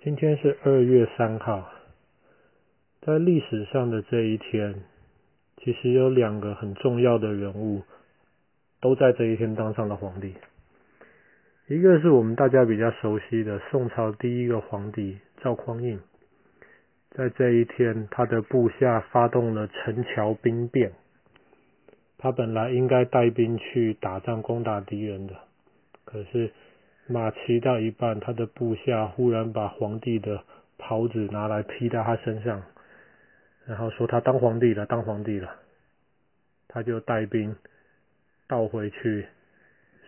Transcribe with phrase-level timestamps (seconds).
[0.00, 1.68] 今天是二月三号，
[3.00, 4.84] 在历史上的这一天，
[5.56, 7.82] 其实有两个很重要的人物
[8.80, 10.34] 都在这一天当上了皇帝。
[11.66, 15.98] 一个是我们大家比较熟悉的宋朝第一个皇帝赵匡胤，
[17.10, 20.92] 在这一天，他的部下发动了陈桥兵变。
[22.18, 25.34] 他本来应该带兵去打仗攻打敌人的，
[26.04, 26.52] 可是
[27.08, 30.44] 马骑到一半，他的部下忽然把皇帝的
[30.78, 32.62] 袍子拿来披在他身上，
[33.66, 35.50] 然后说他当皇帝了，当皇帝了，
[36.68, 37.56] 他就带兵
[38.46, 39.26] 倒回去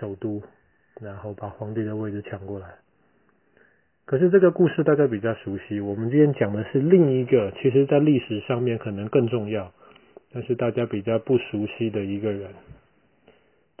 [0.00, 0.42] 首都。
[1.00, 2.68] 然后把皇帝的位置抢过来。
[4.06, 9.72] 可是这个故事大家比较熟悉，我们今天讲的是另一个，其实在历史上面可能更重要，
[10.32, 12.48] 但是大家比较不熟悉的一个人。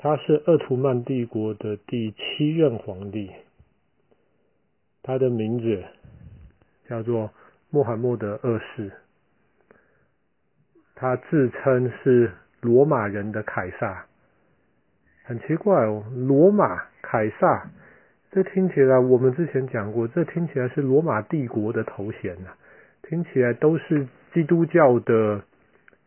[0.04, 3.30] 他是鄂图曼帝国的第七任皇帝，
[5.02, 5.82] 他的名字
[6.86, 7.30] 叫做
[7.70, 8.92] 穆罕默德二世，
[10.94, 14.04] 他自称是罗马人的凯撒。
[15.24, 17.70] 很奇怪哦，罗马凯撒，
[18.30, 22.50] 这听起来我们之前讲过，这听起来是罗马帝国的头衔呐，
[23.08, 25.42] 听起来都是基督教的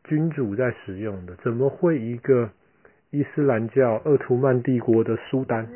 [0.03, 2.51] 君主在使用的，怎么会一个
[3.09, 5.67] 伊斯兰教鄂图曼帝国的苏丹？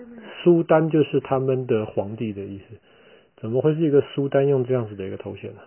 [0.44, 2.76] 苏丹就是他们的皇帝的意思，
[3.38, 5.62] 怎么会是一个苏丹用这样子的一个头衔呢？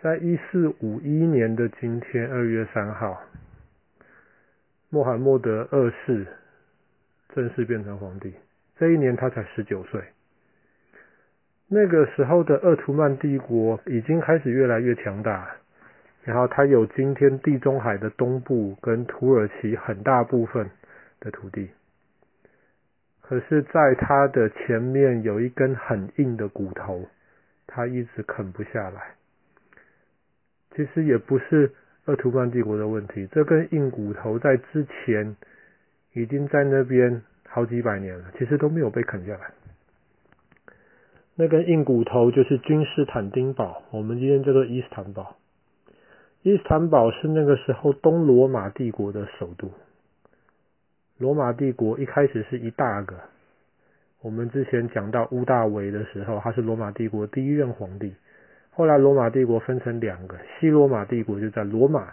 [0.00, 3.20] 在一四五一年的今天，二月三号。
[4.90, 6.26] 穆罕默德二世
[7.34, 8.32] 正式变成皇帝，
[8.78, 10.00] 这一年他才十九岁。
[11.68, 15.56] 那个时候的鄂图曼帝国已经开始越来越强大，
[16.28, 20.68] 然后它有今天地中海的东部跟土耳其很大部分
[21.20, 21.70] 的土地。
[23.22, 27.06] 可是，在它的前面有一根很硬的骨头，
[27.66, 29.14] 它一直啃不下来。
[30.76, 31.72] 其实也不是。
[32.04, 35.36] 鄂图曼帝国的问题，这根硬骨头在之前
[36.14, 39.50] 已经在那边好几百年了，其实都没有被啃下来。
[41.34, 45.36] 那根硬骨头就是君士坦丁堡，我们今天叫做伊斯坦堡。
[46.42, 49.70] 伊斯坦堡是那个时候东罗马帝国的首都。
[51.18, 53.16] 罗马帝国一开始是一大个，
[54.22, 58.14] 我们之前讲到屋大维的时候，他是罗马帝国第一任皇帝。
[58.70, 62.12] 后来罗马帝国分成两个，西罗马帝国就在罗马，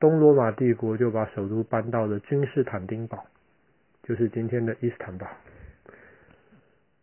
[0.00, 3.22] 东罗马帝国就把首都搬到了君士坦丁堡，
[4.02, 5.26] 就是今天的伊斯坦堡。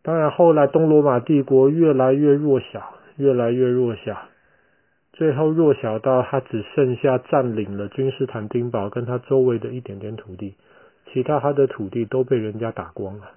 [0.02, 4.18] 当然后来东罗马帝国越来越弱小，越来越弱小，
[5.16, 10.56] 最后弱小到他只剩下占领了君士坦丁堡跟他周围的一点点土地，
[11.10, 13.30] 其他他的土地都被人家打光了。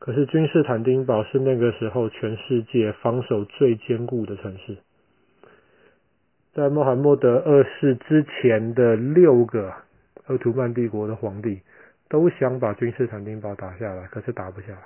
[0.00, 4.76] 可是君士坦丁堡是那个时候全世界防守最坚固的城市。
[6.52, 9.72] 在穆罕默德二世之前的六个
[10.26, 11.60] 奥图曼帝国的皇帝
[12.08, 14.82] 都想把君士坦丁堡打下来，可是打不下来。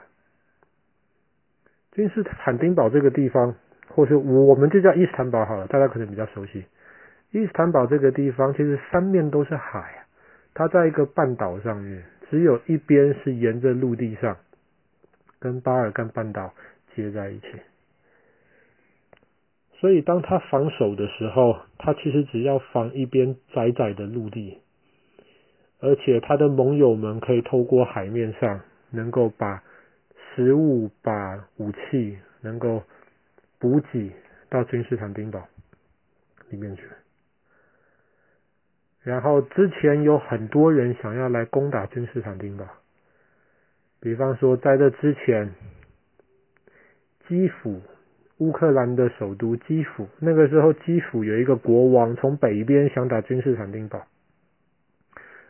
[1.92, 3.54] 君士坦丁堡这个地方，
[3.94, 6.64] 或是我们就叫伊斯坦堡好了，大家可能比较熟悉。
[7.30, 10.04] 伊斯坦堡这个地方其实三面都是海，
[10.54, 14.36] 它在一个半岛上面，只有一边是沿着陆地上。
[15.42, 16.52] 跟巴尔干半岛
[16.94, 17.46] 接在一起，
[19.72, 24.58] 所以当他防守的时候，他其实只要防一边窄窄的陆地，
[25.80, 29.62] 而且他的盟友们可以透过海面上，能够把
[30.34, 32.82] 食物、把武器能够
[33.60, 34.10] 补给
[34.48, 35.46] 到君士坦丁堡
[36.48, 36.82] 里面去。
[39.02, 42.66] 然后之前有很多人想要来攻打君士坦丁堡。
[44.00, 45.52] 比方说，在这之前，
[47.28, 47.82] 基辅，
[48.38, 54.06] 乌克兰的首都基辅，那个时候基辅有一个国王从北边想打君士坦丁堡，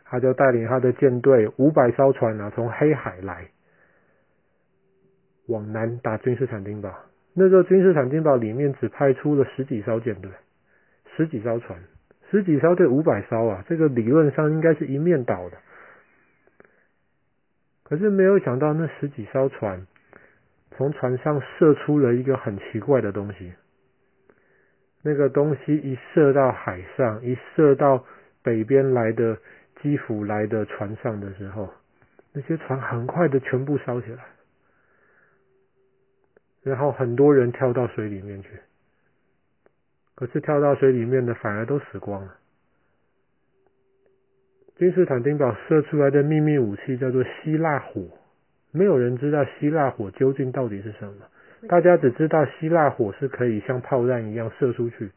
[0.03, 3.47] 他就带领他的舰队五百艘船啊，从黑海来，
[5.47, 6.93] 往南打君士坦丁堡。
[7.33, 10.29] 那时候君士坦丁堡里面只派出了十几艘舰队，
[11.15, 11.79] 十几艘船，
[12.29, 15.57] 十几艘对五百艘啊，这个理论上应该是一面倒的。
[17.83, 19.85] 可是没有想到，那十几艘船
[20.71, 23.53] 从船上射出了一个很奇怪的东西。
[25.03, 28.05] 那个东西一射到海上，一射到
[28.43, 29.37] 北边来的
[29.81, 31.73] 基辅来的船上的时候，
[32.33, 34.23] 那些船很快的全部烧起来，
[36.63, 38.49] 然后很多人跳到水里面去。
[40.15, 42.35] 可是跳到水里面的反而都死光了。
[44.75, 48.07] 君士坦丁堡射出来的秘密武器叫做希腊火，
[48.71, 51.25] 没有人知道希腊火究竟到底是什么，
[51.67, 55.11] 大家只知道希腊火是可以像炮弹一样射出去，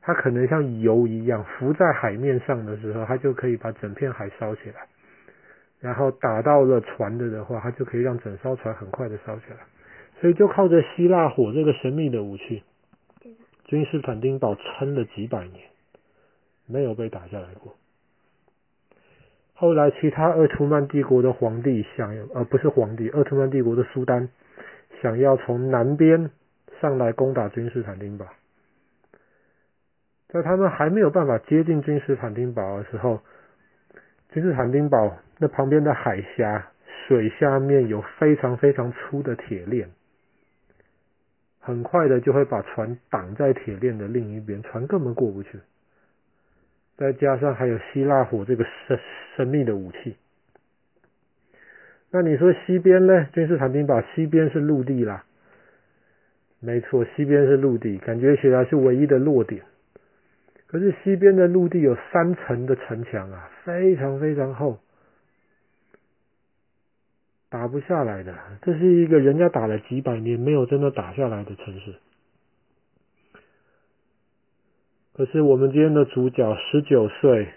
[0.00, 4.86] 它可能像油一样浮在海面上的时候，它就可以把整片海烧起来。
[5.80, 9.56] 然后打到了船的的话，它就可以让整艘船很快的烧起来。
[10.22, 12.62] 所以就靠着希腊火这个神秘的武器，
[13.64, 15.68] 君士坦丁堡撑了几百年，
[16.64, 17.74] 没有被打下来过。
[19.52, 24.28] 后来其他鄂图曼帝国的皇帝想要，呃，不是皇帝，鄂图曼帝国的苏丹。
[25.00, 26.30] 想要从南边
[26.80, 28.26] 上来攻打君士坦丁堡，
[30.28, 33.20] 在他们还没有办法接近君士坦丁堡的时候，
[34.30, 36.70] 君士坦丁堡那旁边的海峡
[37.08, 39.90] 水下面有非常非常粗的铁链，
[41.62, 45.60] 很快的就会把船挡在铁链的另一边，船根本过不去。
[46.96, 48.98] 再加上还有希腊火这个神
[49.36, 50.16] 神秘的武器。
[52.10, 53.26] 那你说西边呢？
[53.32, 55.24] 君士坦丁堡西边是陆地啦，
[56.60, 59.62] 没错，西边是陆地，感觉起来是唯一的弱点。
[60.66, 64.78] 可是西边的陆地有三层的城墙啊，非常非常厚，
[67.52, 68.34] 打不下来的。
[68.62, 71.94] 这是一个人家打了几百年没有真的打下来的城市。
[75.12, 77.52] 可是我们今天的主角十九岁。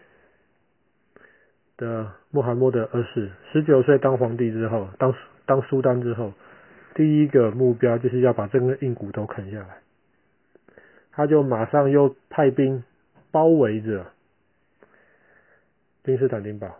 [1.78, 5.14] 的穆罕默德二世，十九岁当皇帝之后，当
[5.46, 6.32] 当苏丹之后，
[6.94, 9.80] 第一个目标就是要把这个硬骨头啃下来。
[11.12, 12.82] 他就马上又派兵
[13.30, 14.06] 包围着
[16.06, 16.80] 君士坦丁堡。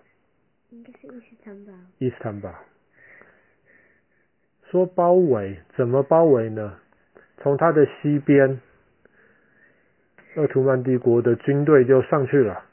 [0.70, 1.74] 应该是伊斯坦堡。
[1.98, 2.56] 伊斯坦堡。
[4.72, 6.78] 说包围，怎么包围呢？
[7.38, 8.60] 从他的西边，
[10.36, 12.64] 鄂图曼帝国的军队就上去了。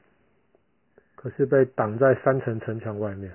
[1.14, 3.32] 可是被挡在三层城墙外面。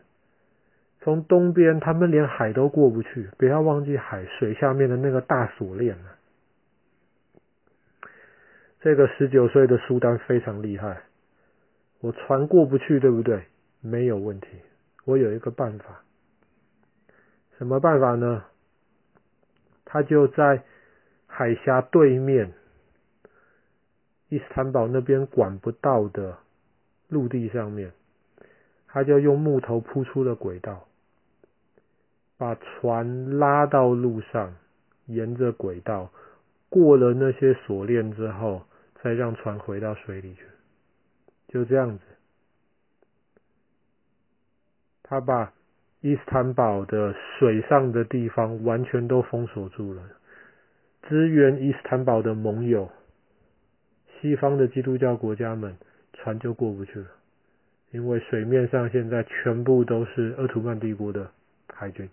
[0.99, 6.17] 从东边，他们连海都过不去，不要忘记海水下面的那个大锁链啊。
[8.81, 11.01] 这个十九岁的苏丹非常厉害，
[12.01, 13.43] 我船过不去，对不对？
[13.79, 14.47] 没有问题，
[15.05, 16.03] 我有一个办法。
[17.57, 18.45] 什么办法呢？
[19.85, 20.63] 他就在
[21.25, 22.53] 海峡对面，
[24.29, 26.37] 伊斯坦堡那边管不到的。
[27.09, 27.93] 陆地上面，
[28.85, 30.85] 他就用木头铺出了轨道，
[32.37, 34.53] 把船拉到路上，
[35.05, 36.11] 沿着轨道
[36.67, 38.63] 过了那些锁链之后，
[39.01, 40.43] 再让船回到水里去。
[41.47, 42.03] 就这样子，
[45.01, 45.53] 他把
[46.07, 50.01] 伊斯坦堡的水上的地方完全都封锁住了，
[51.09, 52.89] 支援伊斯坦堡的盟友，
[54.21, 55.75] 西方的基督教国家们。
[56.13, 57.07] 船就过不去了，
[57.91, 61.29] 因为水面上现在全部都是鄂图曼帝国的
[61.71, 62.09] 海军，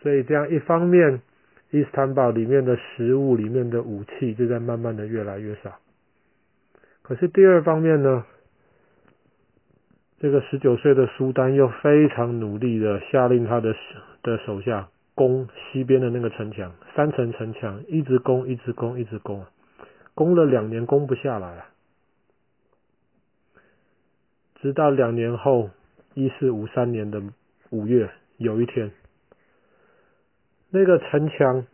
[0.00, 1.22] 所以这样一方面，
[1.70, 5.78] 伊斯坦堡里面的食物、里面的武器就在慢慢的越来越少。
[7.02, 8.26] 可是第二方面呢，
[10.24, 13.74] 这个十九岁的苏丹又非常努力的下令他的
[14.22, 19.44] 的手下攻西边的那个城墙，三层城墙，一直攻，一直攻，一直攻。
[20.14, 21.68] 攻了两年，攻不下来啊！
[24.62, 25.68] 直到两年后，
[26.14, 27.22] 一四五三年的
[27.68, 28.92] 五月，有一天，
[30.70, 31.66] 那个城墙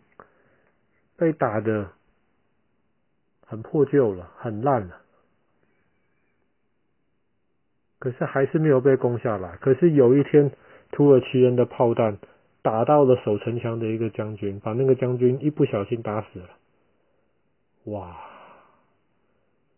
[1.17, 1.93] 被打的
[3.47, 4.97] 很破旧了，很烂了。
[8.01, 9.57] 可是还是没有被攻下来。
[9.61, 10.51] 可是有一天，
[10.91, 12.19] 土耳其人的炮弹
[12.63, 16.49] 打到了守城墙的一个将军，把那个将军一不小心打死了。
[17.85, 18.17] 哇！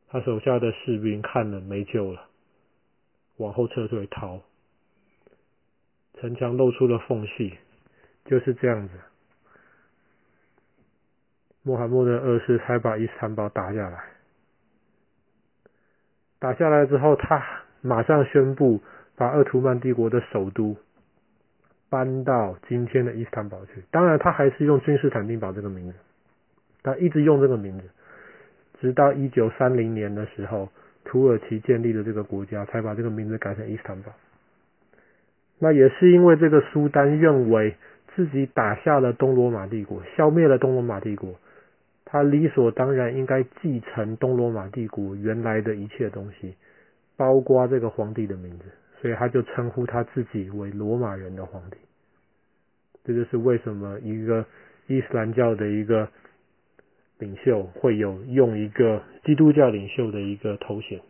[0.09, 2.29] 他手下的士兵看了没救了，
[3.39, 4.41] 往后撤退逃，
[6.21, 7.57] 城墙露出了缝隙，
[8.27, 8.95] 就是这样子。
[11.63, 14.05] 穆罕默德二世才把伊斯坦堡打下来，
[16.39, 18.81] 打下来之后，他马上宣布
[19.17, 20.77] 把鄂图曼帝国的首都
[21.91, 23.83] 搬到今天的伊斯坦堡去。
[23.91, 25.95] 当然，他还是用君士坦丁堡这个名字，
[26.83, 27.85] 他一直用这个名字。
[28.81, 30.69] 直到一九三零年的时候，
[31.05, 34.13] 土耳其建立了这个国家，才把这个名字改成伊斯坦堡。
[35.59, 37.77] 那也是因为这个苏丹认为
[38.17, 41.35] 自己打下了东罗马帝国，消灭了东罗马帝国，
[42.05, 46.57] 他理所当然应该继承东罗马帝国原来的一切东西，
[47.17, 48.65] 包括这个皇帝的名字，
[49.01, 51.77] 所以他就称呼他自己为罗马人的皇帝。
[53.05, 54.45] 这就是为什么一个
[54.87, 56.09] 伊斯兰教的一个。
[57.19, 61.01] 领袖会有用一个基督教领袖的一个头衔，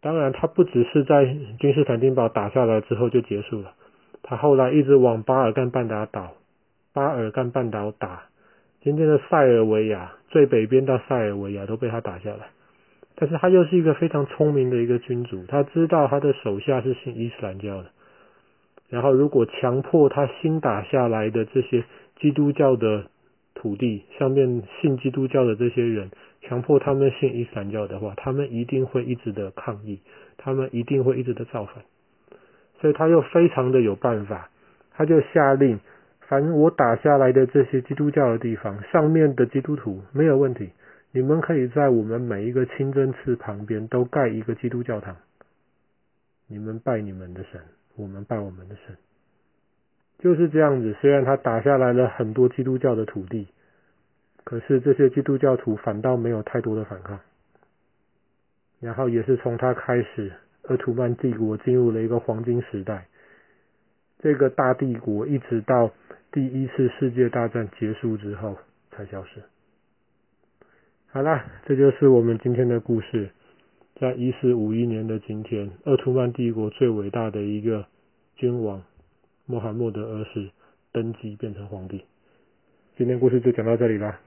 [0.00, 1.26] 当然，他不只是在
[1.58, 3.74] 君士坦丁堡打下来之后就结束了，
[4.22, 6.32] 他后来一直往巴尔干半岛打，
[6.94, 8.22] 巴尔干半岛打，
[8.80, 12.48] 今天的塞尔维亚最北边到塞尔维亚都被他打下来。
[13.14, 17.90] 但是他又是一个非常聪明的一个君主，他知道他的手下是信伊斯兰教的，
[18.88, 21.84] 然后如果强迫他新打下来的这些
[22.18, 23.04] 基督教的
[23.54, 30.00] 土地上面信基督教的这些人，强迫他们信伊斯兰教的话，他们一定会一直的抗议，
[30.38, 31.84] 他们一定会一直的造反，
[32.80, 34.48] 所以他又非常的有办法，
[34.94, 35.78] 他就下令，
[36.20, 40.70] 凡我打下来的这些基督教的地方，上面的基督徒没有问题。
[41.14, 45.16] 你们可以在我们每一个清真寺旁边都盖一个基督教堂，
[46.46, 47.60] 你们拜你们的神，
[47.96, 48.96] 我们拜我们的神，
[50.18, 50.96] 就是这样子。
[51.02, 53.48] 虽然他打下来了很多基督教的土地，
[54.42, 57.20] 可是这些基督教徒反倒没有太多的反抗。
[58.80, 63.06] 然后也是从他开始，鄂图曼帝国进入了一个黄金时代。
[64.18, 65.92] 这个大帝国一直到
[66.32, 68.56] 第一次世界大战结束之后
[68.90, 69.42] 才消失。
[71.14, 73.28] 好啦，这就是我们今天的故事。
[73.96, 77.84] 在一四五一年的今天，奥图曼帝国最伟大的一个
[78.34, 78.82] 君王
[79.44, 80.48] 穆罕默德二世
[80.90, 82.02] 登基变成皇帝。
[82.96, 84.18] 今天故事就讲到这里啦。